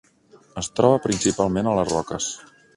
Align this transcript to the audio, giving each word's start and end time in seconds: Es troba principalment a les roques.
Es 0.61 0.69
troba 0.79 1.03
principalment 1.05 1.71
a 1.73 1.77
les 1.81 1.95
roques. 1.95 2.35